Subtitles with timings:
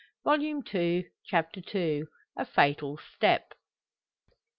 [0.23, 2.05] Volume Two, Chapter II.
[2.35, 3.53] A FATAL STEP.